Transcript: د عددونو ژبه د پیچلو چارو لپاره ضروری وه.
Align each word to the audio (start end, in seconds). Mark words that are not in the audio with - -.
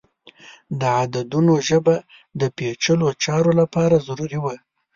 د 0.79 0.81
عددونو 1.01 1.53
ژبه 1.67 1.95
د 2.39 2.41
پیچلو 2.57 3.07
چارو 3.23 3.51
لپاره 3.61 4.03
ضروری 4.07 4.39
وه. 4.43 4.55